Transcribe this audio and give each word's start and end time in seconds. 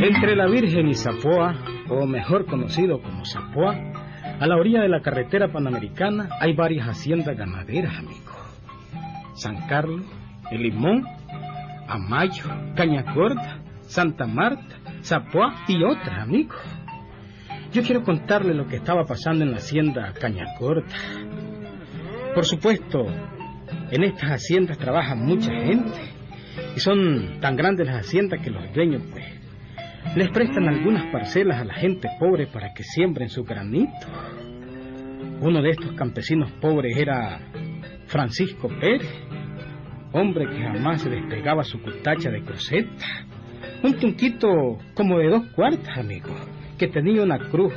Entre 0.00 0.34
la 0.34 0.46
Virgen 0.46 0.88
y 0.88 0.94
Zapoa, 0.94 1.54
o 1.88 2.06
mejor 2.06 2.46
conocido 2.46 3.00
como 3.00 3.24
Zapoa, 3.24 3.76
a 4.40 4.46
la 4.46 4.56
orilla 4.56 4.80
de 4.80 4.88
la 4.88 5.00
carretera 5.00 5.52
panamericana 5.52 6.28
hay 6.40 6.54
varias 6.54 6.86
haciendas 6.86 7.36
ganaderas, 7.36 7.98
amigo. 7.98 8.32
San 9.34 9.66
Carlos, 9.66 10.04
El 10.50 10.62
Limón, 10.62 11.04
Amayo, 11.88 12.44
Caña 12.76 13.02
Gorda, 13.14 13.62
Santa 13.80 14.26
Marta, 14.26 14.76
Zapoa 15.02 15.64
y 15.66 15.82
otras, 15.82 16.20
amigo. 16.20 16.54
Yo 17.72 17.82
quiero 17.82 18.02
contarle 18.02 18.54
lo 18.54 18.66
que 18.66 18.76
estaba 18.76 19.04
pasando 19.04 19.44
en 19.44 19.52
la 19.52 19.56
hacienda 19.58 20.12
Caña 20.20 20.44
Gorda. 20.58 20.86
Por 22.34 22.44
supuesto, 22.44 23.06
en 23.90 24.04
estas 24.04 24.30
haciendas 24.30 24.78
trabaja 24.78 25.14
mucha 25.14 25.52
gente 25.52 25.98
y 26.76 26.80
son 26.80 27.40
tan 27.40 27.56
grandes 27.56 27.86
las 27.86 28.06
haciendas 28.06 28.40
que 28.42 28.50
los 28.50 28.72
dueños, 28.72 29.02
pues, 29.10 29.24
les 30.14 30.30
prestan 30.30 30.68
algunas 30.68 31.10
parcelas 31.12 31.60
a 31.60 31.64
la 31.64 31.74
gente 31.74 32.08
pobre 32.18 32.46
para 32.46 32.72
que 32.74 32.82
siembren 32.82 33.28
su 33.28 33.44
granito. 33.44 34.06
Uno 35.40 35.62
de 35.62 35.70
estos 35.70 35.92
campesinos 35.92 36.50
pobres 36.60 36.96
era 36.96 37.40
Francisco 38.06 38.68
Pérez, 38.68 39.08
hombre 40.12 40.48
que 40.48 40.62
jamás 40.62 41.02
se 41.02 41.10
despegaba 41.10 41.64
su 41.64 41.80
cutacha 41.80 42.30
de 42.30 42.42
cruceta. 42.42 43.06
Un 43.82 43.98
tunquito 43.98 44.78
como 44.94 45.18
de 45.18 45.28
dos 45.28 45.46
cuartas, 45.54 45.96
amigo, 45.98 46.34
que 46.78 46.88
tenía 46.88 47.22
una 47.22 47.38
cruz 47.38 47.72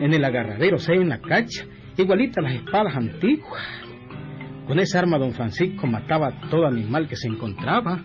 en 0.00 0.14
el 0.14 0.24
agarradero, 0.24 0.78
seis 0.78 1.00
en 1.00 1.08
la 1.08 1.20
cacha, 1.20 1.64
igualita 1.96 2.40
a 2.40 2.44
las 2.44 2.54
espadas 2.54 2.96
antiguas. 2.96 3.62
Con 4.66 4.78
esa 4.78 5.00
arma 5.00 5.18
don 5.18 5.32
Francisco 5.32 5.86
mataba 5.86 6.28
a 6.28 6.40
todo 6.50 6.66
animal 6.66 7.08
que 7.08 7.16
se 7.16 7.26
encontraba. 7.26 8.02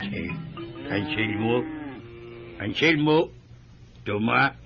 Eh, 0.00 0.28
Anselmo, 0.90 1.64
Anselmo, 2.60 3.28
toma, 4.04 4.56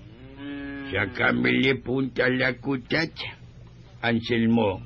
sacámele 0.91 1.75
punta 1.75 2.29
la 2.29 2.53
cutacha. 2.57 3.37
Anselmo, 4.01 4.81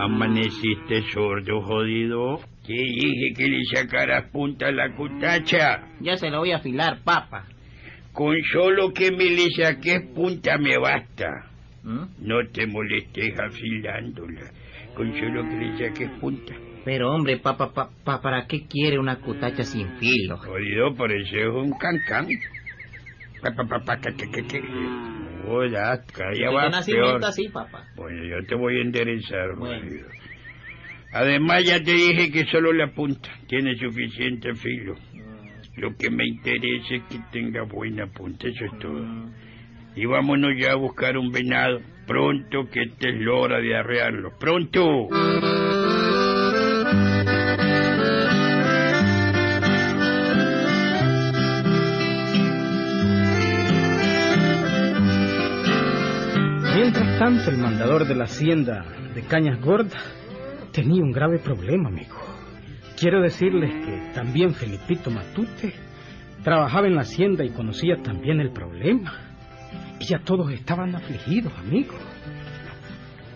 amaneciste 0.00 1.02
sordo, 1.12 1.62
jodido. 1.62 2.40
Te 2.66 2.72
dije 2.72 3.32
que 3.36 3.48
le 3.48 3.64
sacaras 3.74 4.30
punta 4.30 4.68
a 4.68 4.72
la 4.72 4.94
cutacha. 4.94 5.88
Ya 6.00 6.16
se 6.16 6.30
lo 6.30 6.38
voy 6.38 6.52
a 6.52 6.56
afilar, 6.56 7.00
papa. 7.04 7.46
Con 8.12 8.36
solo 8.52 8.92
que 8.92 9.12
me 9.12 9.24
le 9.24 9.50
saques 9.50 10.02
punta 10.14 10.58
me 10.58 10.78
basta. 10.78 11.46
¿Mm? 11.82 12.04
No 12.20 12.36
te 12.52 12.66
molestes 12.66 13.38
afilándola. 13.38 14.50
Con 14.94 15.12
solo 15.18 15.42
que 15.48 15.56
le 15.56 15.78
saques 15.78 16.10
punta. 16.20 16.54
Pero 16.84 17.12
hombre, 17.12 17.36
papá, 17.36 17.72
papá, 17.72 18.20
¿para 18.22 18.46
qué 18.46 18.66
quiere 18.66 18.98
una 18.98 19.16
cutacha 19.16 19.64
sin 19.64 19.86
filo? 19.98 20.38
Jodido, 20.38 20.94
por 20.94 21.12
eso 21.12 21.36
es 21.36 21.54
un 21.54 21.72
cancán. 21.72 22.26
Hola, 25.46 26.02
cada 26.12 26.30
día 26.30 26.46
Desde 26.46 26.54
va 26.54 26.68
nacimiento 26.68 27.26
así, 27.26 27.48
papá. 27.48 27.84
Bueno, 27.96 28.24
yo 28.24 28.46
te 28.46 28.54
voy 28.54 28.78
a 28.78 28.82
enderezar, 28.82 29.56
Bueno. 29.56 29.86
Además, 31.12 31.64
ya 31.64 31.82
te 31.82 31.92
dije 31.92 32.30
que 32.30 32.44
solo 32.46 32.72
la 32.72 32.92
punta 32.92 33.28
tiene 33.48 33.74
suficiente 33.76 34.54
filo. 34.54 34.94
Lo 35.76 35.96
que 35.96 36.10
me 36.10 36.24
interesa 36.24 36.94
es 36.94 37.02
que 37.04 37.18
tenga 37.32 37.62
buena 37.62 38.06
punta, 38.06 38.46
eso 38.46 38.64
es 38.64 38.78
todo. 38.78 39.04
Y 39.96 40.06
vámonos 40.06 40.52
ya 40.56 40.72
a 40.72 40.76
buscar 40.76 41.16
un 41.18 41.32
venado. 41.32 41.80
Pronto, 42.06 42.68
que 42.70 42.82
esta 42.82 43.08
es 43.08 43.20
la 43.20 43.32
hora 43.32 43.60
de 43.60 43.76
arrearlo. 43.76 44.38
¡Pronto! 44.38 45.08
El 57.30 57.58
mandador 57.58 58.08
de 58.08 58.16
la 58.16 58.24
hacienda 58.24 58.84
de 59.14 59.22
Cañas 59.22 59.60
Gordas 59.60 60.02
tenía 60.72 61.00
un 61.00 61.12
grave 61.12 61.38
problema, 61.38 61.88
amigo. 61.88 62.16
Quiero 62.98 63.22
decirles 63.22 63.70
que 63.86 64.12
también 64.12 64.52
Felipito 64.52 65.12
Matute 65.12 65.72
trabajaba 66.42 66.88
en 66.88 66.96
la 66.96 67.02
hacienda 67.02 67.44
y 67.44 67.50
conocía 67.50 68.02
también 68.02 68.40
el 68.40 68.50
problema. 68.50 69.12
Y 70.00 70.06
ya 70.06 70.18
todos 70.18 70.50
estaban 70.50 70.96
afligidos, 70.96 71.56
amigo. 71.56 71.94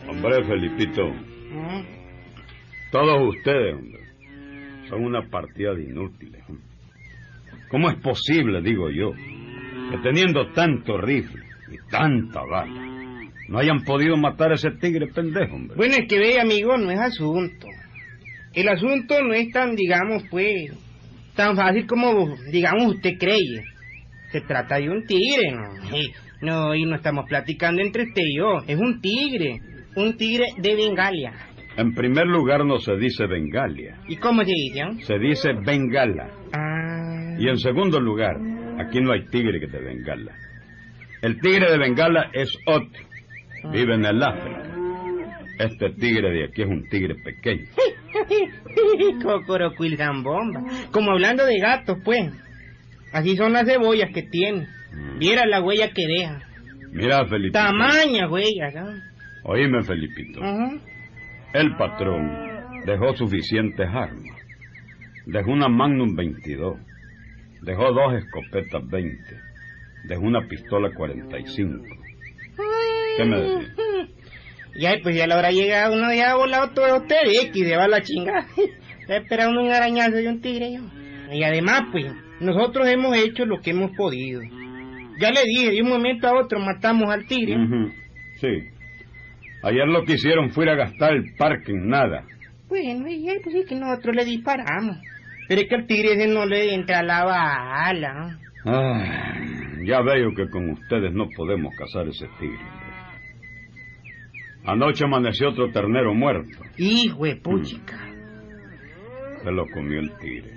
Hombre, 0.08 0.44
Felipito, 0.44 1.12
todos 2.90 3.36
ustedes, 3.36 3.76
hombre, 3.76 4.00
son 4.88 5.04
una 5.04 5.22
partida 5.30 5.72
de 5.72 5.84
inútiles. 5.84 6.42
hombre. 6.48 6.66
¿Cómo 7.70 7.90
es 7.90 7.96
posible, 8.00 8.60
digo 8.60 8.90
yo, 8.90 9.12
que 9.12 9.98
teniendo 10.02 10.50
tanto 10.50 10.98
rifle 10.98 11.44
y 11.70 11.90
tanta 11.90 12.42
bala, 12.44 12.93
no 13.48 13.58
hayan 13.58 13.84
podido 13.84 14.16
matar 14.16 14.52
a 14.52 14.54
ese 14.54 14.70
tigre 14.72 15.06
pendejo, 15.08 15.54
hombre? 15.54 15.76
Bueno, 15.76 15.94
es 15.98 16.08
que 16.08 16.18
ve, 16.18 16.40
amigo, 16.40 16.76
no 16.76 16.90
es 16.90 16.98
asunto. 16.98 17.66
El 18.54 18.68
asunto 18.68 19.22
no 19.22 19.34
es 19.34 19.50
tan, 19.52 19.74
digamos, 19.74 20.24
pues, 20.30 20.72
tan 21.34 21.56
fácil 21.56 21.86
como, 21.86 22.36
digamos, 22.50 22.94
usted 22.94 23.12
cree. 23.18 23.64
Se 24.30 24.40
trata 24.40 24.76
de 24.76 24.88
un 24.88 25.04
tigre, 25.06 25.50
¿no? 25.52 25.96
Y, 25.96 26.12
no, 26.40 26.74
y 26.74 26.84
no 26.84 26.96
estamos 26.96 27.26
platicando 27.28 27.82
entre 27.82 28.04
usted 28.04 28.22
y 28.24 28.38
yo. 28.38 28.58
Es 28.66 28.78
un 28.78 29.00
tigre. 29.00 29.60
Un 29.96 30.16
tigre 30.16 30.46
de 30.58 30.74
Bengalia. 30.74 31.32
En 31.76 31.92
primer 31.94 32.26
lugar 32.26 32.64
no 32.64 32.78
se 32.78 32.96
dice 32.96 33.26
Bengalia, 33.26 33.96
¿Y 34.08 34.16
cómo 34.16 34.44
se 34.44 34.50
dice? 34.50 35.04
se 35.06 35.18
dice 35.18 35.52
Bengala. 35.64 36.30
Ah. 36.52 37.36
Y 37.38 37.48
en 37.48 37.58
segundo 37.58 37.98
lugar, 38.00 38.36
aquí 38.78 39.00
no 39.00 39.12
hay 39.12 39.24
tigre 39.26 39.58
que 39.58 39.66
de 39.66 39.80
Bengala. 39.80 40.32
El 41.20 41.40
tigre 41.40 41.70
de 41.70 41.78
Bengala 41.78 42.30
es 42.32 42.56
otro, 42.66 43.02
vive 43.72 43.94
en 43.94 44.04
el 44.04 44.22
África. 44.22 44.62
Este 45.58 45.90
tigre 45.90 46.30
de 46.30 46.44
aquí 46.44 46.62
es 46.62 46.68
un 46.68 46.88
tigre 46.88 47.14
pequeño. 47.14 47.64
Cocorocuil 49.22 49.96
bomba. 50.22 50.64
Como 50.90 51.12
hablando 51.12 51.44
de 51.44 51.58
gatos, 51.58 51.98
pues. 52.04 52.32
Así 53.12 53.36
son 53.36 53.52
las 53.52 53.66
cebollas 53.66 54.10
que 54.12 54.22
tiene. 54.22 54.66
Viera 55.18 55.46
la 55.46 55.62
huella 55.62 55.90
que 55.92 56.06
deja. 56.06 56.40
Mira, 56.92 57.24
Felipito. 57.26 57.58
Tamaña 57.58 58.28
huella, 58.28 58.70
¿sabes? 58.72 59.02
Oíme, 59.44 59.82
Felipito. 59.82 60.40
El 61.52 61.76
patrón 61.76 62.30
dejó 62.86 63.14
suficientes 63.14 63.86
armas. 63.88 64.36
Dejó 65.26 65.52
una 65.52 65.68
Magnum 65.68 66.14
22. 66.16 66.78
Dejó 67.62 67.92
dos 67.92 68.14
escopetas 68.14 68.88
20. 68.88 69.18
Dejó 70.08 70.22
una 70.22 70.46
pistola 70.48 70.90
45. 70.94 71.84
¿Qué 73.16 73.24
me 73.24 73.40
decís? 73.40 73.68
Ya, 74.76 74.92
pues 75.02 75.14
ya 75.14 75.28
le 75.28 75.34
habrá 75.34 75.52
llegado 75.52 75.94
uno 75.94 76.12
ya 76.12 76.32
ha 76.32 76.34
volado 76.34 76.72
todo 76.72 76.96
usted 76.96 77.16
X 77.26 77.64
de 77.64 77.76
va 77.76 77.86
la 77.86 78.02
chingada. 78.02 78.46
Está 79.00 79.18
esperando 79.18 79.62
un 79.62 79.70
arañazo 79.70 80.16
de 80.16 80.28
un 80.28 80.40
tigre 80.40 80.72
yo. 80.72 80.80
Y 81.32 81.44
además, 81.44 81.82
pues, 81.92 82.06
nosotros 82.40 82.88
hemos 82.88 83.16
hecho 83.16 83.44
lo 83.44 83.60
que 83.60 83.70
hemos 83.70 83.92
podido. 83.96 84.42
Ya 85.20 85.30
le 85.30 85.44
dije, 85.44 85.70
de 85.70 85.82
un 85.82 85.90
momento 85.90 86.26
a 86.26 86.40
otro 86.40 86.58
matamos 86.58 87.08
al 87.08 87.26
tigre. 87.26 87.56
Sí. 88.40 88.48
Ayer 89.62 89.86
lo 89.86 90.04
que 90.04 90.14
hicieron 90.14 90.50
fue 90.50 90.64
ir 90.64 90.70
a 90.70 90.74
gastar 90.74 91.12
el 91.12 91.34
parque 91.36 91.70
en 91.70 91.88
nada. 91.88 92.24
Bueno, 92.68 93.06
y 93.08 93.24
ya, 93.24 93.34
pues 93.42 93.54
sí 93.54 93.64
que 93.68 93.76
nosotros 93.76 94.16
le 94.16 94.24
disparamos. 94.24 94.96
Pero 95.48 95.60
es 95.60 95.68
que 95.68 95.74
al 95.74 95.86
tigre 95.86 96.14
ese 96.14 96.26
no 96.26 96.46
le 96.46 96.74
entra 96.74 97.02
la 97.02 97.24
bala. 97.24 98.38
Ay, 98.64 99.86
ya 99.86 100.00
veo 100.00 100.34
que 100.34 100.48
con 100.48 100.70
ustedes 100.70 101.12
no 101.12 101.28
podemos 101.36 101.74
cazar 101.76 102.08
ese 102.08 102.26
tigre. 102.40 102.83
Anoche 104.64 105.04
amaneció 105.04 105.50
otro 105.50 105.70
ternero 105.70 106.14
muerto. 106.14 106.58
Hijo 106.78 107.24
de 107.24 107.36
puchica. 107.36 107.98
Se 109.42 109.50
lo 109.50 109.66
comió 109.68 110.00
el 110.00 110.10
tigre. 110.18 110.54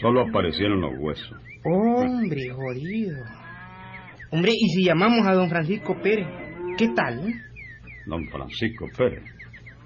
Solo 0.00 0.22
aparecieron 0.22 0.80
los 0.80 0.92
huesos. 0.98 1.36
Hombre, 1.64 2.48
jodido. 2.50 3.22
Hombre, 4.30 4.52
¿y 4.54 4.68
si 4.70 4.84
llamamos 4.84 5.26
a 5.26 5.34
don 5.34 5.48
Francisco 5.48 5.96
Pérez? 6.02 6.26
¿Qué 6.78 6.88
tal? 6.88 7.28
eh? 7.28 7.34
Don 8.06 8.26
Francisco 8.28 8.86
Pérez. 8.96 9.22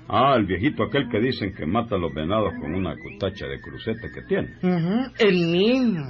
Ah, 0.09 0.35
el 0.39 0.47
viejito 0.47 0.85
aquel 0.85 1.09
que 1.11 1.21
dicen 1.21 1.53
que 1.55 1.67
mata 1.67 1.97
a 1.97 1.99
los 1.99 2.15
venados 2.15 2.55
con 2.61 2.75
una 2.75 2.97
cutacha 2.97 3.47
de 3.47 3.61
cruceta 3.61 4.09
que 4.15 4.23
tiene. 4.23 4.49
El 5.19 5.37
mismo. 5.51 6.05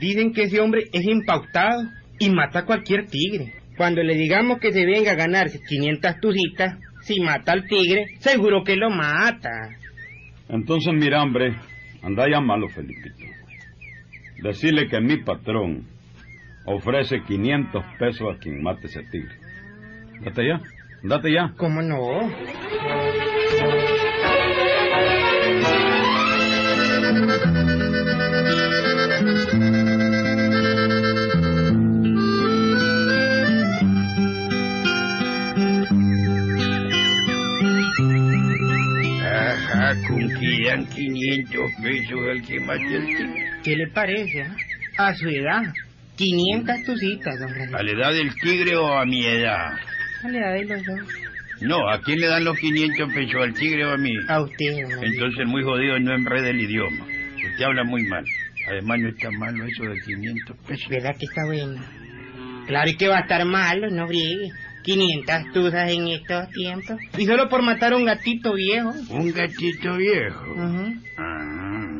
Dicen 0.00 0.32
que 0.32 0.44
ese 0.44 0.60
hombre 0.60 0.84
es 0.92 1.04
impautado 1.06 1.82
y 2.18 2.30
mata 2.30 2.60
a 2.60 2.64
cualquier 2.64 3.06
tigre. 3.06 3.52
Cuando 3.76 4.02
le 4.02 4.14
digamos 4.14 4.58
que 4.58 4.72
se 4.72 4.84
venga 4.84 5.12
a 5.12 5.16
ganarse 5.16 5.60
500 5.62 6.20
tucitas, 6.20 6.78
si 7.02 7.20
mata 7.20 7.52
al 7.52 7.66
tigre, 7.66 8.16
seguro 8.20 8.62
que 8.64 8.76
lo 8.76 8.90
mata. 8.90 9.50
Entonces, 10.48 10.92
mira, 10.94 11.22
hombre, 11.22 11.56
Anda 12.02 12.24
a 12.24 12.28
llamarlo, 12.28 12.68
Felipito. 12.68 13.24
Decirle 14.42 14.88
que 14.88 15.00
mi 15.00 15.18
patrón 15.18 15.86
ofrece 16.66 17.22
500 17.22 17.84
pesos 17.98 18.34
a 18.34 18.38
quien 18.38 18.60
mate 18.60 18.88
ese 18.88 19.04
tigre. 19.04 19.36
Date 20.24 20.48
ya, 20.48 20.60
date 21.04 21.32
ya. 21.32 21.54
¿Cómo 21.56 21.80
no? 21.80 22.28
Dan 40.72 40.86
500 40.86 41.70
pesos 41.82 42.18
al 42.30 42.42
que 42.42 42.58
tigre. 42.58 43.50
¿Qué 43.62 43.76
le 43.76 43.86
parece? 43.88 44.42
ah? 44.42 44.56
A 44.98 45.14
su 45.14 45.28
edad, 45.28 45.62
500 46.16 46.84
tucitas, 46.84 47.38
don 47.38 47.48
Francisco. 47.50 47.76
¿A 47.78 47.82
la 47.82 47.90
edad 47.92 48.12
del 48.12 48.34
tigre 48.40 48.76
o 48.76 48.98
a 48.98 49.04
mi 49.04 49.24
edad? 49.24 49.72
A 50.22 50.28
la 50.28 50.38
edad 50.38 50.52
de 50.54 50.64
los 50.64 50.84
dos. 50.84 51.00
No, 51.60 51.88
¿a 51.88 52.00
quién 52.00 52.20
le 52.20 52.26
dan 52.26 52.44
los 52.44 52.58
500 52.58 53.14
pesos? 53.14 53.42
¿Al 53.42 53.54
tigre 53.54 53.84
o 53.86 53.92
a 53.92 53.96
mí? 53.96 54.14
A 54.28 54.42
usted, 54.42 54.88
don. 54.88 55.04
Entonces 55.04 55.46
muy 55.46 55.62
jodido 55.62 55.98
no 56.00 56.14
enrede 56.14 56.50
el 56.50 56.60
idioma. 56.60 57.06
Usted 57.06 57.64
habla 57.64 57.84
muy 57.84 58.02
mal. 58.04 58.24
Además 58.68 58.98
no 59.00 59.08
está 59.08 59.30
malo 59.30 59.64
eso 59.64 59.84
de 59.84 60.00
500 60.00 60.56
pesos. 60.66 60.88
¿Verdad 60.88 61.16
que 61.18 61.26
está 61.26 61.44
bueno? 61.46 61.82
Claro, 62.66 62.90
y 62.90 62.96
que 62.96 63.08
va 63.08 63.18
a 63.18 63.22
estar 63.22 63.44
malo, 63.44 63.90
no 63.90 64.06
briegue. 64.06 64.52
500 64.82 65.52
tuzas 65.52 65.90
en 65.90 66.08
estos 66.08 66.50
tiempos. 66.50 66.96
Y 67.18 67.26
solo 67.26 67.48
por 67.48 67.62
matar 67.62 67.92
a 67.92 67.96
un 67.96 68.04
gatito 68.04 68.54
viejo. 68.54 68.92
Un 69.10 69.32
gatito 69.32 69.96
viejo. 69.96 70.44
Ah. 71.18 71.98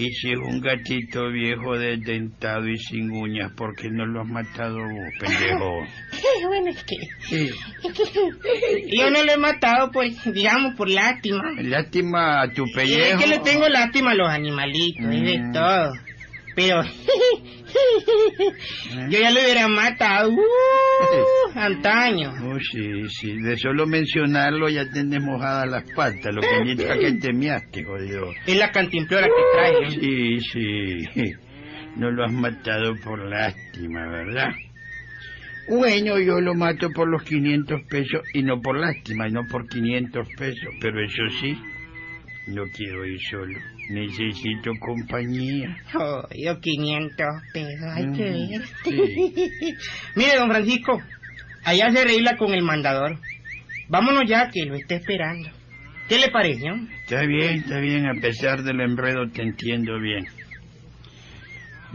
Y 0.00 0.12
si 0.12 0.30
es 0.30 0.38
un 0.38 0.60
gatito 0.60 1.28
viejo 1.30 1.76
desdentado 1.76 2.68
y 2.68 2.78
sin 2.78 3.10
uñas, 3.10 3.50
¿por 3.56 3.74
qué 3.74 3.90
no 3.90 4.06
lo 4.06 4.20
has 4.22 4.28
matado 4.28 4.76
vos, 4.78 5.12
pendejo? 5.18 5.84
bueno, 6.46 6.70
es 6.70 6.84
que 6.84 6.96
Sí. 7.28 7.50
yo 8.96 9.10
no 9.10 9.24
lo 9.24 9.32
he 9.32 9.36
matado, 9.36 9.90
pues, 9.90 10.14
digamos, 10.32 10.74
por 10.76 10.88
lástima. 10.88 11.42
Lástima 11.62 12.42
a 12.42 12.52
tu 12.52 12.64
pellejo. 12.74 13.18
es 13.18 13.24
que 13.24 13.28
le 13.28 13.38
tengo 13.40 13.68
lástima 13.68 14.12
a 14.12 14.14
los 14.14 14.28
animalitos 14.28 15.04
y 15.12 15.20
de 15.20 15.38
Mm. 15.40 15.52
todo. 15.52 15.92
Pero 16.58 16.82
yo 19.10 19.18
ya 19.20 19.30
lo 19.30 19.40
hubiera 19.40 19.68
matado 19.68 20.30
uh, 20.32 20.42
antaño. 21.54 22.32
Oh, 22.42 22.58
sí, 22.58 23.08
sí. 23.10 23.40
De 23.40 23.56
solo 23.56 23.86
mencionarlo 23.86 24.68
ya 24.68 24.90
tenés 24.90 25.22
mojadas 25.22 25.70
las 25.70 25.84
patas, 25.92 26.34
lo 26.34 26.40
que 26.40 26.56
indica 26.68 26.98
que 26.98 27.12
te 27.12 27.32
miaste, 27.32 27.84
jodido. 27.84 28.32
Es 28.44 28.56
la 28.56 28.72
cantimplora 28.72 29.28
que 29.28 29.32
trae. 29.54 29.86
¿eh? 29.86 30.40
Sí, 30.52 31.06
sí. 31.14 31.32
No 31.94 32.10
lo 32.10 32.24
has 32.24 32.32
matado 32.32 32.96
por 33.04 33.24
lástima, 33.24 34.08
¿verdad? 34.08 34.50
Bueno, 35.68 36.18
yo 36.18 36.40
lo 36.40 36.54
mato 36.54 36.90
por 36.90 37.08
los 37.08 37.22
500 37.22 37.82
pesos 37.88 38.22
y 38.34 38.42
no 38.42 38.60
por 38.60 38.76
lástima, 38.76 39.28
y 39.28 39.30
no 39.30 39.46
por 39.48 39.68
500 39.68 40.26
pesos. 40.36 40.74
Pero 40.80 41.04
eso 41.04 41.22
sí, 41.40 41.56
no 42.48 42.64
quiero 42.70 43.04
ir 43.06 43.18
solo. 43.30 43.60
Necesito 43.88 44.72
compañía. 44.78 45.80
Oh, 45.98 46.22
yo 46.34 46.60
500 46.60 47.26
pesos, 47.52 47.86
hay 47.94 48.04
que 48.12 48.24
Mm, 48.24 48.50
ver. 48.50 48.62
sí. 48.84 49.76
Mire, 50.14 50.36
don 50.38 50.48
Francisco, 50.50 51.02
allá 51.64 51.90
se 51.90 52.00
arregla 52.00 52.36
con 52.36 52.52
el 52.52 52.62
mandador. 52.62 53.18
Vámonos 53.88 54.24
ya, 54.28 54.50
que 54.50 54.66
lo 54.66 54.76
está 54.76 54.96
esperando. 54.96 55.48
¿Qué 56.08 56.18
le 56.18 56.28
pareció? 56.30 56.74
Está 57.04 57.22
bien, 57.26 57.56
está 57.58 57.80
bien, 57.80 58.06
a 58.06 58.20
pesar 58.20 58.62
del 58.62 58.80
enredo 58.80 59.28
te 59.30 59.42
entiendo 59.42 59.98
bien. 59.98 60.26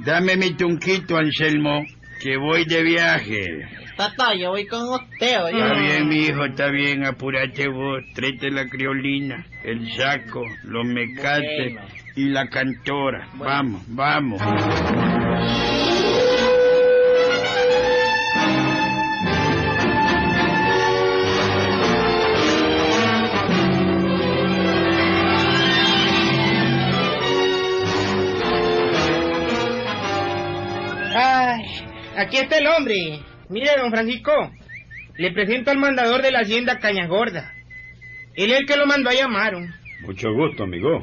Dame 0.04 0.36
mi 0.38 0.54
tunquito, 0.56 1.16
Anselmo, 1.18 1.86
que 2.24 2.38
voy 2.38 2.64
de 2.66 2.84
viaje. 2.84 3.68
Tata, 3.98 4.34
yo 4.34 4.52
voy 4.52 4.66
con 4.66 4.82
usted, 4.90 5.44
oye. 5.44 5.60
Está 5.60 5.74
bien, 5.80 6.08
mi 6.08 6.26
hijo, 6.26 6.46
está 6.46 6.68
bien, 6.70 7.06
apúrate 7.06 7.68
vos, 7.68 8.02
tráete 8.16 8.50
la 8.50 8.68
criolina, 8.68 9.46
el 9.64 9.92
saco, 9.92 10.42
los 10.64 10.86
mecates 10.86 11.74
Bueno. 11.74 11.82
y 12.16 12.30
la 12.30 12.48
cantora. 12.48 13.28
Vamos, 13.36 13.82
vamos. 13.90 14.42
Aquí 32.24 32.38
está 32.38 32.58
el 32.58 32.68
hombre. 32.68 32.96
Mire, 33.50 33.70
don 33.78 33.92
Francisco, 33.92 34.32
le 35.18 35.32
presento 35.32 35.72
al 35.72 35.78
mandador 35.78 36.22
de 36.22 36.32
la 36.32 36.40
hacienda 36.40 36.80
Cañas 36.80 37.08
Gorda. 37.10 37.54
Él 38.36 38.52
es 38.52 38.60
el 38.62 38.66
que 38.66 38.78
lo 38.78 38.86
mandó 38.86 39.10
a 39.10 39.14
llamar. 39.14 39.54
Mucho 40.02 40.32
gusto, 40.34 40.64
amigo. 40.64 41.02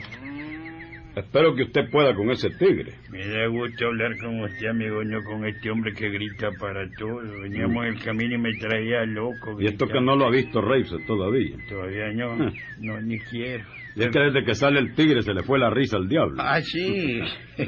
Espero 1.16 1.54
que 1.56 1.64
usted 1.64 1.90
pueda 1.90 2.14
con 2.14 2.30
ese 2.30 2.50
tigre. 2.50 2.94
Me 3.10 3.26
da 3.26 3.46
gusto 3.48 3.86
hablar 3.86 4.16
con 4.18 4.40
usted, 4.42 4.68
amigo, 4.68 5.02
no 5.04 5.22
con 5.24 5.44
este 5.46 5.70
hombre 5.70 5.92
que 5.92 6.08
grita 6.08 6.50
para 6.58 6.88
todo. 6.98 7.20
Veníamos 7.42 7.84
en 7.86 7.94
el 7.96 8.02
camino 8.02 8.36
y 8.36 8.38
me 8.38 8.52
traía 8.58 9.04
loco. 9.06 9.60
Y 9.60 9.66
esto 9.66 9.86
que 9.86 10.00
no 10.00 10.14
lo 10.16 10.26
ha 10.26 10.30
visto 10.30 10.60
Reise 10.60 10.96
todavía. 11.06 11.56
Todavía 11.68 12.12
no, 12.12 12.32
Ah. 12.46 12.52
no, 12.80 13.00
ni 13.00 13.18
quiero. 13.18 13.64
Y 13.96 14.02
es 14.02 14.08
que 14.10 14.20
desde 14.20 14.44
que 14.44 14.54
sale 14.54 14.78
el 14.78 14.94
tigre 14.94 15.22
se 15.22 15.34
le 15.34 15.42
fue 15.42 15.58
la 15.58 15.70
risa 15.70 15.96
al 15.96 16.08
diablo. 16.08 16.36
Ah, 16.38 16.60
sí. 16.62 17.20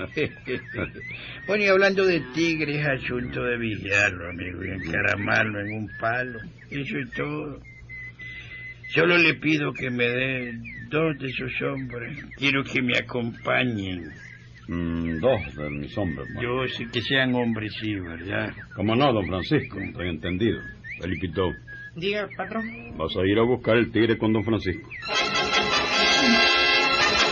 bueno, 1.47 1.65
y 1.65 1.67
hablando 1.67 2.07
de 2.07 2.21
tigre, 2.35 2.81
es 2.81 2.87
asunto 2.87 3.43
de 3.43 3.59
vigiarlo, 3.59 4.31
amigo, 4.31 4.65
y 4.65 4.71
encaramarlo 4.71 5.61
en 5.61 5.73
un 5.75 5.89
palo. 6.01 6.39
Eso 6.71 6.99
es 6.99 7.11
todo. 7.13 7.61
Solo 8.95 9.17
le 9.19 9.35
pido 9.35 9.73
que 9.73 9.91
me 9.91 10.05
dé 10.07 10.53
dos 10.91 11.19
de 11.19 11.29
esos 11.29 11.53
hombres. 11.63 12.19
Quiero 12.37 12.63
que 12.63 12.83
me 12.83 12.97
acompañen. 12.99 14.05
Mm, 14.69 15.19
dos 15.19 15.57
de 15.57 15.71
mis 15.71 15.97
hombres. 15.99 16.29
bueno. 16.35 16.65
Yo 16.67 16.69
sé 16.69 16.87
que 16.93 17.01
sean 17.01 17.35
hombres, 17.35 17.73
sí, 17.81 17.95
¿verdad? 17.97 18.53
Como 18.77 18.95
no, 18.95 19.13
don 19.13 19.27
Francisco, 19.27 19.79
estoy 19.81 20.09
entendido. 20.09 20.61
Felipito, 21.01 21.51
Diga, 21.97 22.29
patrón. 22.37 22.65
vas 22.97 23.15
a 23.17 23.27
ir 23.27 23.39
a 23.39 23.43
buscar 23.43 23.77
el 23.77 23.91
tigre 23.91 24.17
con 24.19 24.33
don 24.33 24.45
Francisco. 24.45 24.89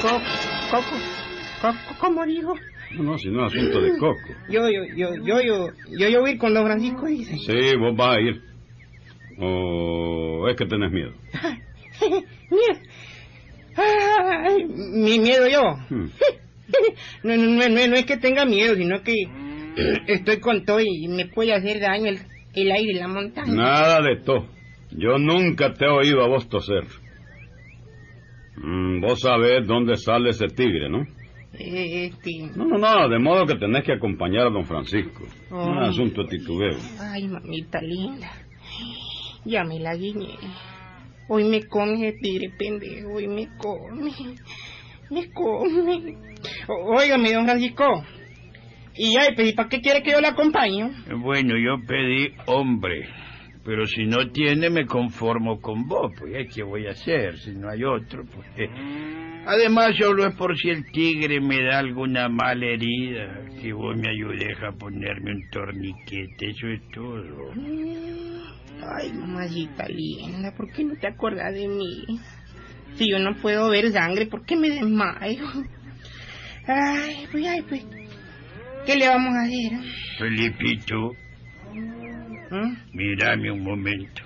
Coco, 0.00 0.21
Coco, 0.71 0.97
Coco, 1.61 1.95
¿cómo 2.00 2.25
dijo? 2.25 2.54
No, 2.97 3.02
no, 3.02 3.19
si 3.19 3.28
no 3.28 3.47
es 3.47 3.54
asunto 3.54 3.80
de 3.80 3.99
coco. 3.99 4.35
Yo, 4.49 4.69
yo, 4.69 4.85
yo, 4.97 5.14
yo, 5.16 5.40
yo, 5.40 5.73
yo, 5.90 6.09
yo 6.09 6.21
voy 6.21 6.30
a 6.30 6.33
ir 6.33 6.38
con 6.38 6.54
don 6.54 6.64
Francisco, 6.64 7.07
dice. 7.07 7.37
Sí, 7.37 7.76
vos 7.76 7.95
vas 7.97 8.16
a 8.16 8.21
ir. 8.21 8.42
¿O 9.38 10.49
es 10.49 10.57
que 10.57 10.66
tenés 10.66 10.90
miedo? 10.90 11.12
Ay, 13.76 14.64
mi 14.64 15.19
miedo 15.19 15.47
yo. 15.49 15.61
Hmm. 15.88 16.07
No, 17.25 17.37
no, 17.37 17.69
no, 17.69 17.87
no, 17.88 17.97
es 17.97 18.07
que 18.07 18.16
tenga 18.16 18.45
miedo, 18.45 18.76
sino 18.76 19.02
que 19.02 19.12
estoy 20.07 20.38
con 20.38 20.64
todo 20.64 20.78
y 20.80 21.09
me 21.09 21.26
puede 21.26 21.52
hacer 21.52 21.80
daño 21.80 22.07
el, 22.07 22.21
el 22.54 22.71
aire 22.71 22.92
en 22.92 22.99
la 23.00 23.09
montaña. 23.09 23.52
Nada 23.52 24.00
de 24.00 24.16
todo. 24.25 24.47
Yo 24.92 25.19
nunca 25.19 25.75
te 25.75 25.85
he 25.85 25.88
oído 25.88 26.23
a 26.23 26.28
vos 26.28 26.49
toser. 26.49 26.85
Mm, 28.62 29.00
vos 29.00 29.21
sabés 29.21 29.67
dónde 29.67 29.97
sale 29.97 30.31
ese 30.31 30.47
tigre, 30.49 30.88
¿no? 30.90 31.02
Eh, 31.55 32.07
Este... 32.07 32.31
No, 32.57 32.64
no, 32.67 32.79
no, 32.79 33.09
de 33.09 33.19
modo 33.19 33.47
que 33.47 33.57
tenés 33.57 33.85
que 33.85 33.93
acompañar 33.93 34.47
a 34.47 34.50
don 34.50 34.64
Francisco. 34.64 35.25
Oh. 35.50 35.67
No 35.75 35.83
es 35.83 35.88
asunto 35.90 36.23
de 36.23 36.38
titubeo. 36.38 36.76
Ay, 37.00 37.26
mamita 37.26 37.81
linda. 37.81 38.31
Ya 39.45 39.64
me 39.64 39.79
la 39.81 39.95
guiñé. 39.95 40.37
Hoy 41.29 41.45
me 41.45 41.62
come 41.64 41.95
ese 41.95 42.19
tigre 42.19 42.50
pendejo, 42.59 43.14
hoy 43.14 43.29
me 43.29 43.49
come. 43.57 44.11
Me 45.11 45.31
come. 45.33 46.17
Óigame, 46.69 47.33
don 47.33 47.45
Francisco. 47.45 47.85
Y 48.97 49.17
ay, 49.17 49.29
pues, 49.35 49.49
¿y 49.49 49.52
para 49.55 49.69
qué 49.69 49.81
quiere 49.81 50.02
que 50.02 50.11
yo 50.11 50.21
le 50.21 50.29
acompañe? 50.29 50.90
Bueno, 51.19 51.55
yo 51.57 51.85
pedí 51.87 52.35
hombre, 52.47 53.09
pero 53.64 53.87
si 53.87 54.07
no 54.07 54.31
tiene 54.31 54.71
me 54.71 54.87
conformo 54.87 55.61
con 55.61 55.87
vos, 55.87 56.12
pues 56.19 56.52
¿qué 56.55 56.62
voy 56.62 56.87
a 56.87 56.90
hacer 56.90 57.38
si 57.38 57.52
no 57.52 57.69
hay 57.69 57.85
otro? 57.85 58.25
Pues, 58.25 58.47
eh. 58.57 58.71
Además, 59.47 59.97
solo 59.99 60.26
es 60.26 60.35
por 60.35 60.57
si 60.57 60.69
el 60.69 60.85
tigre 60.93 61.40
me 61.40 61.62
da 61.62 61.79
alguna 61.79 62.29
mala 62.29 62.67
herida, 62.67 63.47
que 63.61 63.73
vos 63.73 63.97
me 63.97 64.11
ayudes 64.11 64.57
a 64.62 64.73
ponerme 64.73 65.33
un 65.33 65.50
torniquete, 65.50 66.50
eso 66.50 66.67
es 66.69 66.83
todo. 66.90 67.52
Ay, 68.83 69.12
mamacita 69.12 69.87
linda, 69.88 70.55
¿por 70.55 70.71
qué 70.73 70.85
no 70.85 70.95
te 70.97 71.09
acuerdas 71.09 71.52
de 71.55 71.69
mí? 71.69 72.21
Si 72.95 73.11
yo 73.11 73.19
no 73.19 73.35
puedo 73.35 73.71
ver 73.71 73.90
sangre, 73.93 74.26
¿por 74.26 74.45
qué 74.45 74.57
me 74.57 74.71
desmayo? 74.71 75.47
Ay, 76.67 77.26
pues, 77.31 77.47
ay, 77.47 77.62
pues. 77.69 77.87
¿Qué 78.87 78.97
le 78.97 79.09
vamos 79.09 79.35
a 79.35 79.43
hacer? 79.43 79.73
Felipito, 80.19 81.12
¿Mm? 82.50 82.76
mírame 82.92 83.50
un 83.50 83.62
momento. 83.62 84.23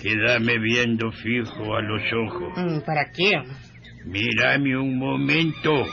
Quédame 0.00 0.58
viendo 0.58 1.10
fijo 1.12 1.74
a 1.74 1.82
los 1.82 2.02
ojos. 2.12 2.52
Mm, 2.56 2.80
¿Para 2.86 3.10
qué? 3.10 3.32
Mírame 4.06 4.76
un 4.76 4.98
momento. 4.98 5.84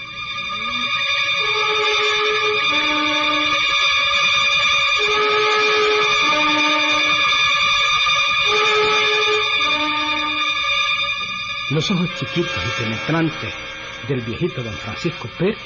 Los 11.69 11.91
ojos 11.91 12.09
chiquitos 12.15 12.63
y 12.65 12.81
penetrantes 12.81 13.53
del 14.07 14.21
viejito 14.21 14.63
don 14.63 14.73
Francisco 14.73 15.27
Pérez 15.37 15.57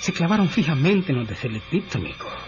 se 0.00 0.12
clavaron 0.12 0.48
fijamente 0.50 1.12
en 1.12 1.20
los 1.20 1.28
de 1.28 1.34
Felipito, 1.34 1.96
amigo. 1.96 2.47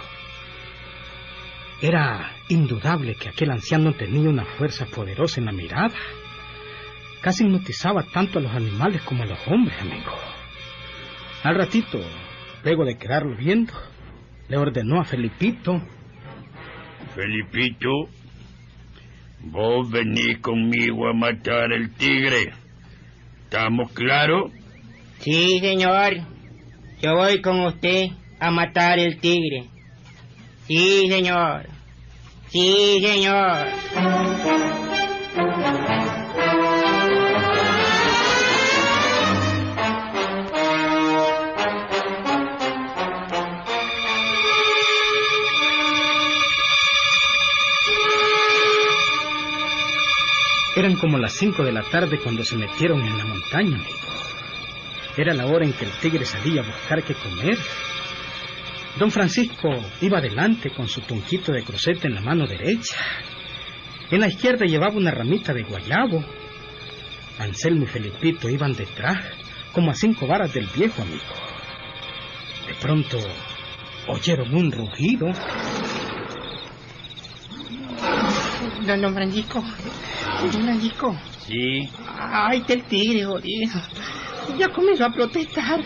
Era 1.82 2.32
indudable 2.50 3.14
que 3.14 3.30
aquel 3.30 3.50
anciano 3.50 3.94
tenía 3.94 4.28
una 4.28 4.44
fuerza 4.44 4.84
poderosa 4.84 5.40
en 5.40 5.46
la 5.46 5.52
mirada. 5.52 5.94
Casi 7.22 7.44
hipnotizaba 7.44 8.02
tanto 8.02 8.38
a 8.38 8.42
los 8.42 8.52
animales 8.52 9.00
como 9.02 9.22
a 9.22 9.26
los 9.26 9.38
hombres, 9.48 9.80
amigo. 9.80 10.12
Al 11.42 11.54
ratito, 11.54 11.98
luego 12.64 12.84
de 12.84 12.98
quedarlo 12.98 13.34
viendo, 13.34 13.72
le 14.48 14.58
ordenó 14.58 15.00
a 15.00 15.04
Felipito. 15.04 15.80
Felipito, 17.14 18.08
vos 19.40 19.90
venís 19.90 20.38
conmigo 20.40 21.08
a 21.08 21.14
matar 21.14 21.72
el 21.72 21.94
tigre. 21.94 22.52
¿Estamos 23.44 23.90
claros? 23.92 24.52
Sí, 25.20 25.60
señor. 25.60 26.12
Yo 27.00 27.16
voy 27.16 27.40
con 27.40 27.60
usted 27.60 28.08
a 28.38 28.50
matar 28.50 28.98
el 28.98 29.18
tigre. 29.18 29.64
Sí, 30.70 31.08
señor. 31.10 31.66
Sí, 32.48 33.00
señor. 33.02 33.66
Eran 50.76 50.94
como 50.94 51.18
las 51.18 51.32
cinco 51.32 51.64
de 51.64 51.72
la 51.72 51.82
tarde 51.82 52.20
cuando 52.22 52.44
se 52.44 52.56
metieron 52.56 53.00
en 53.00 53.18
la 53.18 53.24
montaña. 53.24 53.80
Era 55.16 55.34
la 55.34 55.46
hora 55.46 55.64
en 55.64 55.72
que 55.72 55.86
el 55.86 55.90
tigre 55.98 56.24
salía 56.24 56.62
a 56.62 56.64
buscar 56.64 57.02
qué 57.02 57.14
comer. 57.14 57.58
Don 58.98 59.10
Francisco 59.10 59.68
iba 60.00 60.18
adelante 60.18 60.70
con 60.70 60.88
su 60.88 61.00
tunquito 61.02 61.52
de 61.52 61.62
cruceta 61.62 62.08
en 62.08 62.14
la 62.14 62.20
mano 62.20 62.46
derecha. 62.46 62.96
En 64.10 64.20
la 64.20 64.28
izquierda 64.28 64.66
llevaba 64.66 64.96
una 64.96 65.10
ramita 65.10 65.54
de 65.54 65.62
guayabo. 65.62 66.24
Anselmo 67.38 67.84
y 67.84 67.86
Felipito 67.86 68.48
iban 68.48 68.72
detrás, 68.74 69.16
como 69.72 69.90
a 69.90 69.94
cinco 69.94 70.26
varas 70.26 70.52
del 70.52 70.66
viejo 70.66 71.02
amigo. 71.02 71.22
De 72.66 72.74
pronto 72.74 73.18
oyeron 74.08 74.54
un 74.54 74.72
rugido. 74.72 75.28
Don, 78.86 79.00
don 79.00 79.14
Francisco. 79.14 79.62
Don 80.42 80.62
Francisco. 80.64 81.16
Sí. 81.46 81.88
Ahí 82.18 82.58
está 82.58 82.74
el 82.74 82.82
tigre, 82.84 83.24
jodido. 83.24 83.80
Ya 84.58 84.68
comenzó 84.68 85.04
a 85.06 85.10
protestar. 85.10 85.80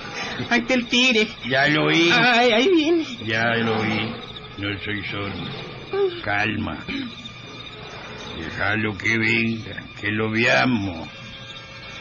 Ahí 0.50 0.60
está 0.60 0.74
el 0.74 0.86
tigre. 0.86 1.28
Ya 1.48 1.68
lo 1.68 1.86
oí. 1.86 2.10
Ay, 2.12 2.52
ahí 2.52 2.68
viene. 2.68 3.04
Ya 3.24 3.44
lo 3.56 3.80
oí. 3.80 4.14
No 4.58 4.78
soy 4.84 5.02
sordo. 5.04 6.22
Calma. 6.22 6.78
Déjalo 8.38 8.96
que 8.98 9.16
venga, 9.16 9.82
que 10.00 10.10
lo 10.10 10.30
veamos 10.30 11.08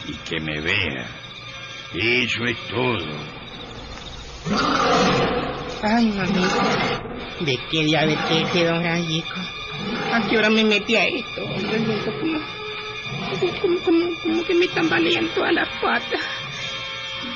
y 0.07 0.13
que 0.27 0.39
me 0.39 0.59
vea. 0.61 1.05
Eso 1.93 2.45
es 2.45 2.57
todo. 2.67 3.43
Ay, 5.83 6.07
mamita. 6.07 7.03
¿De 7.39 7.57
qué 7.69 7.83
diablo 7.83 8.15
te 8.51 8.65
don 8.65 8.81
Francisco? 8.81 9.39
¿A 10.11 10.27
qué 10.27 10.37
hora 10.37 10.49
me 10.49 10.63
metí 10.63 10.95
a 10.95 11.05
esto? 11.05 11.41
Como, 13.39 13.59
como, 13.59 13.79
como, 13.79 14.21
como 14.21 14.43
que 14.43 14.53
me 14.55 14.67
tambalean 14.67 15.27
todas 15.35 15.53
las 15.53 15.69
patas. 15.81 16.19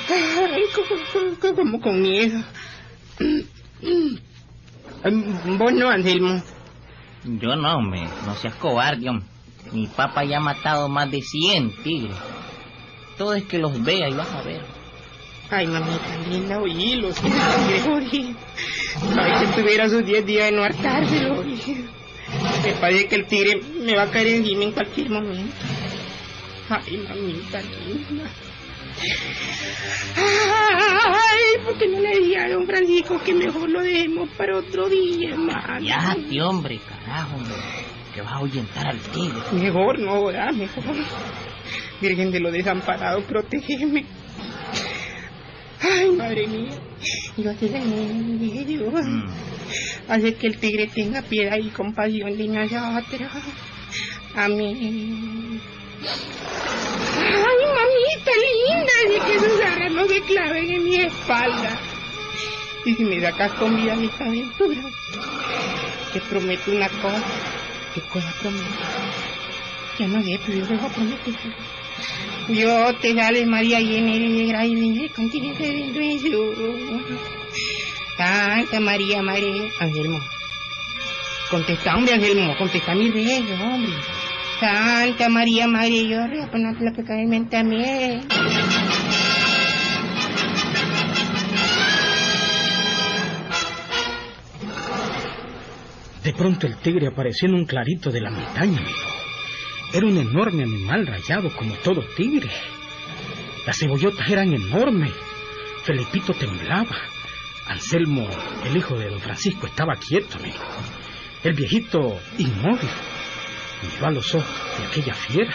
Ay, 0.10 0.64
como, 1.42 1.82
con 1.82 2.02
miedo. 2.02 2.44
Vos 5.58 5.74
no, 5.74 5.90
Anselmo. 5.90 6.42
Yo 7.24 7.56
no, 7.56 7.78
hombre, 7.78 8.08
no 8.26 8.36
seas 8.36 8.56
cobarde. 8.56 9.10
Mi 9.72 9.88
papá 9.88 10.24
ya 10.24 10.38
ha 10.38 10.42
matado 10.42 10.88
más 10.88 11.12
de 11.12 11.22
100 11.22 11.84
tigres. 11.84 12.16
Todo 13.18 13.34
es 13.34 13.44
que 13.44 13.58
los 13.58 13.84
vea 13.84 14.10
y 14.10 14.14
vas 14.14 14.32
a 14.32 14.42
ver. 14.44 14.62
Ay, 15.50 15.68
mamita 15.68 16.18
linda, 16.30 16.60
oílo, 16.60 17.12
si 17.12 17.22
tigre, 17.22 17.90
oye. 17.90 18.36
Ay, 19.18 19.46
que 19.46 19.62
tuviera 19.62 19.90
sus 19.90 20.06
10 20.06 20.26
días 20.26 20.46
de 20.46 20.52
no 20.52 20.64
hartárselo. 20.64 21.44
Me 21.44 22.74
parece 22.80 23.08
que 23.08 23.16
el 23.16 23.26
tigre 23.26 23.62
me 23.82 23.96
va 23.96 24.04
a 24.04 24.12
caer 24.12 24.28
encima 24.28 24.64
en 24.64 24.72
cualquier 24.72 25.10
momento. 25.10 25.56
Ay, 26.70 26.98
mamita 26.98 27.62
linda. 27.62 28.30
Ay, 30.16 31.64
¿por 31.64 31.78
qué 31.78 31.88
no 31.88 32.00
le 32.00 32.20
dije 32.20 32.40
a 32.40 32.50
don 32.50 32.66
Francisco 32.66 33.22
que 33.24 33.34
mejor 33.34 33.70
lo 33.70 33.82
dejemos 33.82 34.30
para 34.38 34.58
otro 34.58 34.90
día, 34.90 35.30
hermano? 35.32 35.80
Ya, 35.82 36.16
tío, 36.30 36.50
hombre, 36.50 36.80
carajo, 36.88 37.36
hombre. 37.36 37.56
Que 38.14 38.22
vas 38.22 38.32
a 38.32 38.36
ahuyentar 38.38 38.88
al 38.88 39.00
tigre. 39.00 39.40
Mejor 39.52 40.00
no, 40.00 40.26
¿verdad? 40.26 40.52
Mejor. 40.52 40.84
Virgen 42.02 42.32
de 42.32 42.40
lo 42.40 42.52
desamparado, 42.52 43.22
protégeme. 43.22 44.06
Ay, 45.82 46.12
madre 46.12 46.48
mía. 46.48 46.72
Yo 47.38 47.56
te 47.56 47.68
dije, 47.68 48.66
Dios. 48.66 48.94
Mm. 48.94 49.30
Hace 50.10 50.36
que 50.36 50.48
el 50.48 50.58
tigre 50.58 50.88
tenga 50.88 51.22
piedad 51.22 51.58
y 51.58 51.70
compasión 51.70 52.36
de 52.36 52.48
nosotros. 52.48 53.30
Amén. 54.36 55.62
Ay, 56.04 57.66
mamita 57.76 58.32
linda, 58.46 58.96
de 59.10 59.20
que 59.26 59.40
sus 59.40 59.60
garras 59.60 59.92
no 59.92 60.08
se 60.08 60.22
claven 60.22 60.70
en 60.70 60.84
mi 60.84 60.96
espalda. 60.98 61.80
Y 62.86 62.94
si 62.94 63.04
me 63.04 63.20
sacas 63.20 63.52
con 63.54 63.76
vida 63.76 63.96
mis 63.96 64.14
aventuras, 64.22 64.86
te 66.14 66.22
prometo 66.22 66.72
una 66.72 66.90
cosa. 66.90 67.24
¿Qué 67.94 68.02
cosa 68.02 68.34
prometo? 68.40 68.66
Ya 69.98 70.08
no 70.08 70.22
sé, 70.24 70.40
pero 70.46 70.60
yo 70.60 70.66
voy 70.68 70.78
a 70.78 70.90
prometer. 70.90 71.34
Yo 72.50 72.96
te 72.96 73.14
sale 73.14 73.46
María 73.46 73.80
llena 73.80 74.14
de 74.14 74.46
gracia 74.46 74.70
y 74.70 75.10
contigo 75.10 75.54
de 75.58 75.92
bendición. 75.92 77.06
Santa 78.16 78.80
María, 78.80 79.22
Madre 79.22 79.72
Anselmo. 79.80 80.20
Contesta, 81.50 81.96
hombre, 81.96 82.14
Anselmo, 82.14 82.56
contesta 82.58 82.94
mi 82.94 83.10
rey, 83.10 83.46
hombre. 83.62 83.94
Santa 84.60 85.30
María, 85.30 85.68
Madre, 85.68 86.08
yo 86.08 86.26
ruego 86.26 86.50
por 86.50 86.60
nosotros 86.60 86.86
los 86.86 86.98
pecadores 86.98 87.50
también. 87.50 88.28
De 96.24 96.34
pronto 96.34 96.68
el 96.68 96.76
tigre 96.78 97.08
apareció 97.08 97.48
en 97.48 97.56
un 97.56 97.66
clarito 97.66 98.10
de 98.12 98.20
la 98.20 98.32
montaña, 98.32 98.80
amigo. 98.80 99.00
Era 99.94 100.06
un 100.08 100.18
enorme 100.18 100.64
animal 100.64 101.08
rayado 101.08 101.56
como 101.56 101.76
todo 101.76 102.02
tigre. 102.16 102.50
Las 103.66 103.78
cebollotas 103.78 104.30
eran 104.30 104.52
enormes. 104.54 105.14
Felipito 105.84 106.34
temblaba. 106.34 106.98
Anselmo, 107.68 108.28
el 108.66 108.76
hijo 108.76 108.98
de 108.98 109.10
don 109.10 109.20
Francisco, 109.22 109.68
estaba 109.68 109.96
quieto, 109.96 110.38
amigo. 110.38 110.58
El 111.44 111.54
viejito 111.54 112.20
inmóvil. 112.40 112.90
Miró 113.82 114.08
a 114.08 114.12
los 114.12 114.34
ojos 114.36 114.48
de 114.80 114.86
aquella 114.86 115.14
fiera. 115.14 115.54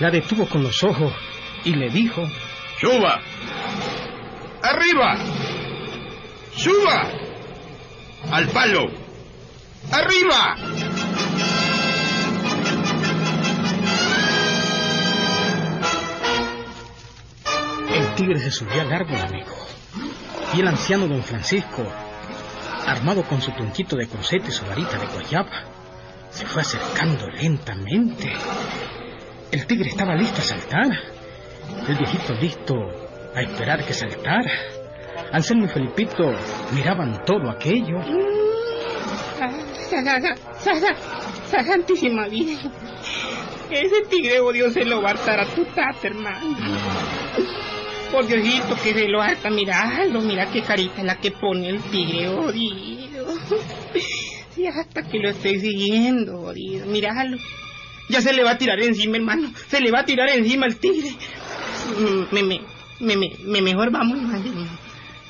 La 0.00 0.10
detuvo 0.10 0.48
con 0.48 0.62
los 0.62 0.82
ojos 0.84 1.12
y 1.64 1.74
le 1.74 1.90
dijo... 1.90 2.22
¡Suba! 2.80 3.20
¡Arriba! 4.62 5.16
¡Suba! 6.54 7.10
¡Al 8.30 8.48
palo! 8.48 8.86
¡Arriba! 9.90 10.56
El 17.92 18.14
tigre 18.14 18.38
se 18.38 18.50
subió 18.50 18.80
al 18.82 18.92
árbol, 18.92 19.16
amigo. 19.16 19.56
Y 20.54 20.60
el 20.60 20.68
anciano 20.68 21.08
don 21.08 21.22
Francisco, 21.22 21.84
armado 22.86 23.22
con 23.24 23.40
su 23.40 23.50
tunquito 23.52 23.96
de 23.96 24.06
cruceta 24.06 24.48
y 24.48 24.52
su 24.52 24.64
varita 24.66 24.98
de 24.98 25.06
guayaba, 25.06 25.77
se 26.30 26.46
fue 26.46 26.62
acercando 26.62 27.26
lentamente. 27.28 28.32
El 29.50 29.66
tigre 29.66 29.88
estaba 29.88 30.14
listo 30.14 30.40
a 30.40 30.44
saltar. 30.44 30.86
El 31.88 31.96
viejito 31.96 32.34
listo 32.34 32.74
a 33.34 33.40
esperar 33.42 33.84
que 33.84 33.94
saltara. 33.94 34.50
Anselmo 35.32 35.66
y 35.66 35.68
Felipito 35.68 36.32
miraban 36.72 37.24
todo 37.24 37.50
aquello. 37.50 37.98
Sa- 39.38 39.50
sa- 40.02 40.20
sa- 40.20 40.80
sa- 40.80 40.94
sa- 41.50 41.64
Santísima 41.64 42.26
Virgen. 42.28 42.70
Ese 43.70 44.02
tigre 44.08 44.40
odio 44.40 44.70
se 44.70 44.84
lo 44.84 45.02
va 45.02 45.08
a 45.10 45.12
hartar 45.12 45.40
a 45.40 45.46
tu 45.46 45.64
tata, 45.66 45.98
hermano. 46.06 46.56
Por 48.12 48.26
Diosito, 48.26 48.74
que 48.82 48.94
se 48.94 49.06
lo 49.08 49.20
harta, 49.20 49.50
miralo, 49.50 50.20
mira 50.22 50.46
qué 50.50 50.62
carita 50.62 51.02
la 51.02 51.16
que 51.16 51.30
pone 51.30 51.68
el 51.68 51.80
tigre 51.82 52.28
odio. 52.28 52.74
Y 54.58 54.66
hasta 54.66 55.02
que 55.08 55.18
lo 55.18 55.30
estoy 55.30 55.60
siguiendo, 55.60 56.40
odio, 56.40 56.84
míralo. 56.86 57.38
Ya 58.08 58.20
se 58.20 58.32
le 58.32 58.42
va 58.42 58.52
a 58.52 58.58
tirar 58.58 58.80
encima, 58.80 59.16
hermano. 59.16 59.52
Se 59.68 59.80
le 59.80 59.90
va 59.90 60.00
a 60.00 60.04
tirar 60.04 60.28
encima 60.30 60.66
el 60.66 60.76
tigre. 60.78 61.10
Mm, 61.98 62.34
Me, 62.34 62.42
me, 62.42 62.60
me, 63.00 63.16
me, 63.16 63.30
me 63.44 63.62
mejor 63.62 63.90
vámonos, 63.92 64.32
hermano. 64.34 64.66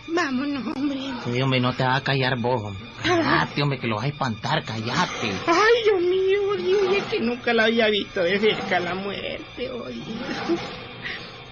Vámonos, 0.09 0.67
hombre. 0.77 0.99
Sí, 1.25 1.43
hombre, 1.43 1.61
no 1.61 1.75
te 1.75 1.83
vas 1.83 2.01
a 2.01 2.05
callar 2.05 2.39
vos, 2.39 2.63
hombre. 2.63 2.83
Cállate, 3.05 3.63
hombre, 3.63 3.79
que 3.79 3.87
lo 3.87 3.97
vas 3.97 4.07
a 4.07 4.09
espantar, 4.09 4.65
cállate. 4.65 5.31
Ay, 5.47 5.83
Dios 5.85 6.01
mío, 6.01 6.55
Dios, 6.57 6.97
es 6.97 7.05
que 7.05 7.21
nunca 7.21 7.53
la 7.53 7.65
había 7.65 7.89
visto 7.89 8.23
de 8.23 8.39
cerca 8.39 8.81
la 8.81 8.95
muerte, 8.95 9.71
oye. 9.71 10.01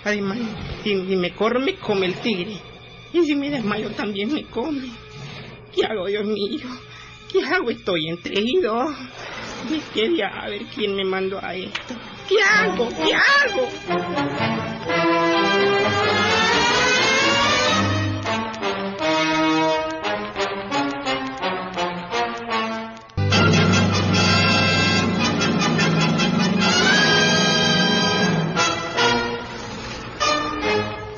Además, 0.04 0.38
si, 0.82 0.90
si 1.06 1.16
me 1.16 1.32
corro, 1.34 1.60
me 1.60 1.74
come 1.74 2.06
el 2.06 2.14
tigre. 2.14 2.56
Y 3.12 3.24
si 3.24 3.34
me 3.34 3.50
desmayo, 3.50 3.90
también 3.90 4.32
me 4.32 4.44
come. 4.44 4.88
¿Qué 5.74 5.84
hago, 5.84 6.06
Dios 6.06 6.24
mío? 6.24 6.60
¿Qué 7.36 7.44
hago? 7.44 7.70
Estoy 7.70 8.08
entre 8.08 8.42
dos. 8.62 8.96
¿De 9.68 9.80
qué 9.92 10.08
día? 10.08 10.28
A 10.28 10.48
ver 10.48 10.62
quién 10.74 10.96
me 10.96 11.04
mandó 11.04 11.38
a 11.42 11.54
esto. 11.54 11.94
¿Qué 12.26 12.36
hago? 12.42 12.88
¿Qué 12.88 13.12
hago? 13.14 13.68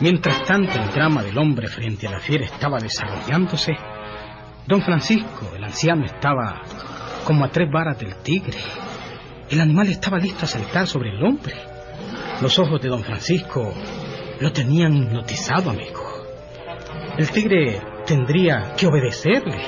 Mientras 0.00 0.44
tanto, 0.46 0.72
el 0.80 0.90
drama 0.90 1.22
del 1.22 1.38
hombre 1.38 1.68
frente 1.68 2.08
a 2.08 2.10
la 2.10 2.20
fiera 2.20 2.44
estaba 2.44 2.78
desarrollándose. 2.78 3.76
Don 4.68 4.82
Francisco, 4.82 5.50
el 5.56 5.64
anciano, 5.64 6.04
estaba 6.04 6.60
como 7.24 7.46
a 7.46 7.48
tres 7.48 7.70
varas 7.72 7.98
del 7.98 8.16
tigre. 8.16 8.58
El 9.48 9.62
animal 9.62 9.88
estaba 9.88 10.18
listo 10.18 10.44
a 10.44 10.48
saltar 10.48 10.86
sobre 10.86 11.08
el 11.08 11.24
hombre. 11.24 11.54
Los 12.42 12.58
ojos 12.58 12.78
de 12.82 12.90
don 12.90 13.02
Francisco 13.02 13.72
lo 14.40 14.52
tenían 14.52 14.94
hipnotizado, 14.94 15.70
amigo. 15.70 16.02
El 17.16 17.30
tigre 17.30 17.80
tendría 18.04 18.74
que 18.76 18.86
obedecerle. 18.86 19.58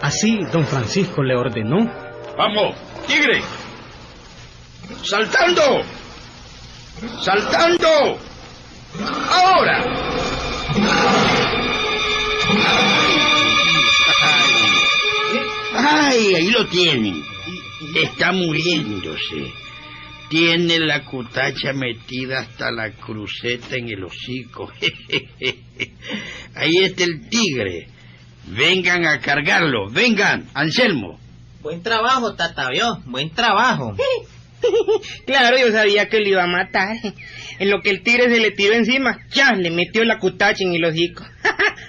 Así, 0.00 0.40
don 0.50 0.66
Francisco 0.66 1.22
le 1.22 1.36
ordenó. 1.36 1.88
Vamos, 2.36 2.74
tigre. 3.06 3.40
Saltando. 5.04 5.62
Saltando. 7.20 8.18
Ahora. 9.30 9.84
Ay, 15.92 16.34
ahí 16.34 16.50
lo 16.50 16.66
tienen. 16.66 17.22
Está 17.94 18.32
muriéndose. 18.32 19.52
Tiene 20.28 20.78
la 20.78 21.04
cutacha 21.04 21.72
metida 21.74 22.40
hasta 22.40 22.70
la 22.70 22.90
cruceta 22.92 23.76
en 23.76 23.90
el 23.90 24.04
hocico. 24.04 24.72
Ahí 26.54 26.78
está 26.78 27.04
el 27.04 27.28
tigre. 27.28 27.88
Vengan 28.46 29.04
a 29.04 29.20
cargarlo. 29.20 29.90
Vengan, 29.90 30.48
Anselmo. 30.54 31.18
Buen 31.60 31.82
trabajo, 31.82 32.34
tata, 32.34 32.70
¿vio? 32.70 33.02
Buen 33.04 33.30
trabajo. 33.30 33.94
Claro, 35.26 35.56
yo 35.58 35.72
sabía 35.72 36.08
que 36.08 36.20
lo 36.20 36.28
iba 36.28 36.44
a 36.44 36.46
matar. 36.46 36.96
En 37.58 37.68
lo 37.68 37.80
que 37.80 37.90
el 37.90 38.04
tigre 38.04 38.32
se 38.32 38.40
le 38.40 38.52
tiró 38.52 38.74
encima, 38.74 39.18
ya 39.32 39.52
le 39.54 39.70
metió 39.72 40.04
la 40.04 40.18
cutacha 40.18 40.62
en 40.62 40.72
el 40.74 40.84
hocico. 40.84 41.24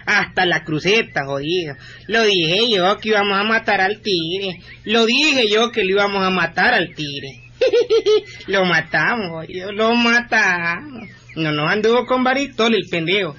Hasta 0.05 0.45
la 0.45 0.63
cruceta, 0.63 1.25
jodido. 1.25 1.75
Lo 2.07 2.23
dije 2.23 2.69
yo 2.69 2.97
que 2.99 3.09
íbamos 3.09 3.37
a 3.39 3.43
matar 3.43 3.81
al 3.81 4.01
tigre. 4.01 4.61
Lo 4.83 5.05
dije 5.05 5.49
yo 5.49 5.71
que 5.71 5.83
lo 5.83 5.91
íbamos 5.91 6.25
a 6.25 6.29
matar 6.29 6.73
al 6.73 6.93
tigre. 6.93 7.41
lo 8.47 8.65
matamos, 8.65 9.29
jodido. 9.29 9.71
Lo 9.71 9.93
matamos. 9.93 11.09
No 11.35 11.51
nos 11.51 11.71
anduvo 11.71 12.05
con 12.05 12.23
baritol 12.23 12.75
el 12.75 12.87
pendejo. 12.89 13.35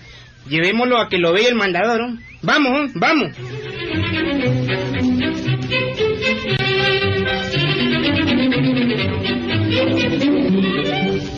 Llevémoslo 0.48 0.98
a 0.98 1.08
que 1.08 1.18
lo 1.18 1.32
vea 1.32 1.48
el 1.48 1.54
mandador. 1.54 2.00
¿no? 2.00 2.18
Vamos, 2.42 2.90
vamos. 2.94 3.32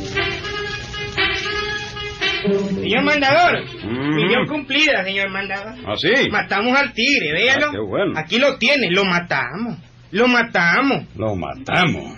Señor 2.49 3.05
mandador, 3.05 3.65
Mm. 3.85 4.15
misión 4.17 4.47
cumplida, 4.47 5.05
señor 5.05 5.31
mandador. 5.31 5.75
¿Ah, 5.87 5.95
sí? 5.97 6.31
Matamos 6.31 6.77
al 6.77 6.93
tigre, 6.93 7.33
véalo. 7.33 7.67
Ah, 7.69 7.73
qué 7.73 7.81
bueno. 7.81 8.13
Aquí 8.19 8.39
lo 8.39 8.57
tiene, 8.59 8.91
lo 8.91 9.05
matamos. 9.05 9.79
Lo 10.13 10.29
matamos. 10.29 11.05
Lo 11.17 11.35
matamos. 11.35 12.17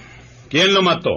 ¿Quién 0.51 0.73
lo 0.75 0.83
mató? 0.83 1.17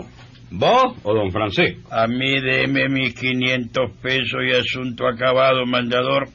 ¿Vos 0.52 0.97
o 1.04 1.13
don 1.13 1.32
Francisco? 1.32 1.88
A 1.93 2.08
mí 2.08 2.41
deme 2.41 2.89
mis 2.89 3.13
500 3.13 3.91
pesos 4.02 4.41
y 4.50 4.54
asunto 4.54 5.08
acabado, 5.08 5.65
mandador. 5.65 6.28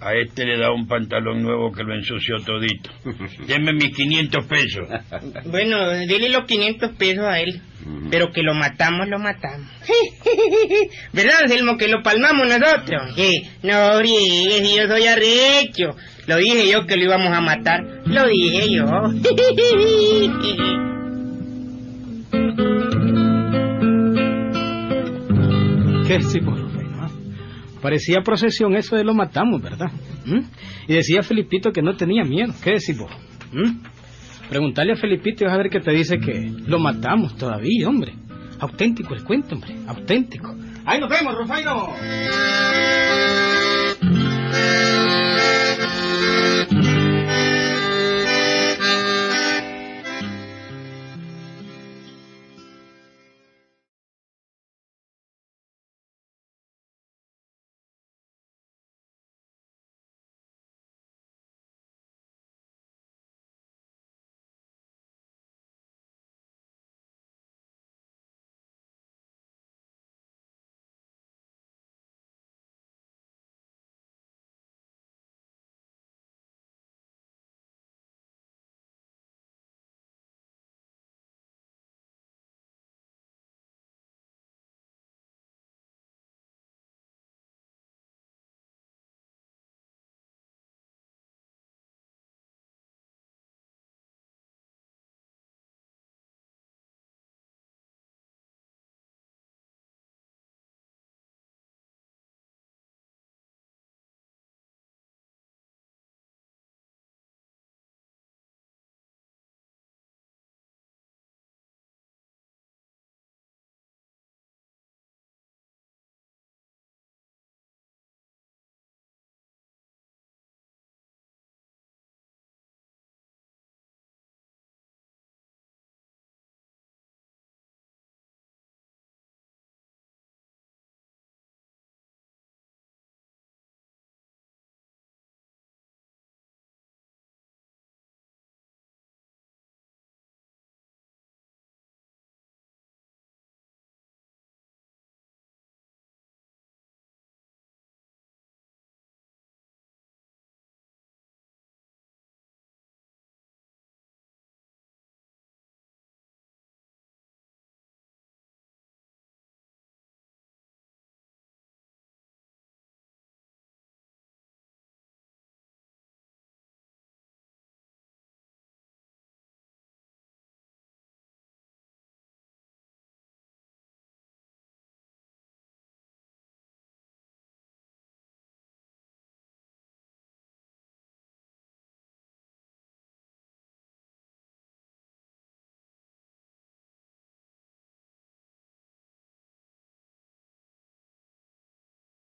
A 0.00 0.14
este 0.14 0.44
le 0.44 0.58
da 0.58 0.70
un 0.70 0.86
pantalón 0.86 1.42
nuevo 1.42 1.72
que 1.72 1.82
lo 1.82 1.94
ensució 1.94 2.36
todito. 2.44 2.90
Deme 3.46 3.72
mis 3.72 3.96
500 3.96 4.44
pesos. 4.46 4.88
Bueno, 5.46 5.90
dile 6.00 6.28
los 6.28 6.44
500 6.44 6.92
pesos 6.92 7.24
a 7.24 7.40
él. 7.40 7.60
Pero 8.10 8.32
que 8.32 8.42
lo 8.42 8.54
matamos, 8.54 9.08
lo 9.08 9.18
matamos. 9.18 9.68
¿Verdad, 11.12 11.42
Anselmo, 11.42 11.76
que 11.76 11.88
lo 11.88 12.02
palmamos 12.02 12.48
nosotros? 12.48 13.14
Sí. 13.14 13.46
No, 13.62 14.00
si 14.00 14.76
yo 14.76 14.86
soy 14.88 15.06
arrecho. 15.06 15.94
Lo 16.26 16.38
dije 16.38 16.70
yo 16.70 16.86
que 16.86 16.96
lo 16.96 17.04
íbamos 17.04 17.36
a 17.36 17.40
matar. 17.40 17.84
Lo 18.06 18.26
dije 18.26 18.70
yo. 18.70 18.84
¿Qué 26.06 26.16
ah? 26.16 26.73
Parecía 27.84 28.22
procesión 28.22 28.74
eso 28.76 28.96
de 28.96 29.04
lo 29.04 29.12
matamos, 29.12 29.60
¿verdad? 29.60 29.92
¿Mm? 30.24 30.40
Y 30.88 30.94
decía 30.94 31.22
Felipito 31.22 31.70
que 31.70 31.82
no 31.82 31.96
tenía 31.96 32.24
miedo. 32.24 32.54
¿Qué 32.64 32.70
decís 32.70 32.98
vos? 32.98 33.10
¿Mm? 33.52 34.48
Preguntarle 34.48 34.94
a 34.94 34.96
Felipito 34.96 35.44
y 35.44 35.46
vas 35.46 35.54
a 35.54 35.58
ver 35.58 35.68
que 35.68 35.80
te 35.80 35.90
dice 35.90 36.18
que 36.18 36.50
lo 36.66 36.78
matamos 36.78 37.36
todavía, 37.36 37.86
hombre. 37.86 38.14
Auténtico 38.58 39.12
el 39.12 39.22
cuento, 39.22 39.56
hombre. 39.56 39.76
Auténtico. 39.86 40.56
Ahí 40.86 40.98
nos 40.98 41.10
vemos, 41.10 41.34
Rufaino. 41.34 41.88